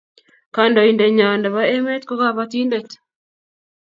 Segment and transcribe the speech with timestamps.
[0.55, 2.89] Kandoinenyo nebo emet ko kabatindet